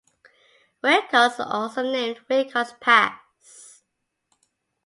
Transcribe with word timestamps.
Wilcox 0.81 1.37
was 1.37 1.45
also 1.47 1.83
named 1.83 2.21
Wilcox 2.27 2.73
Pass. 2.81 3.83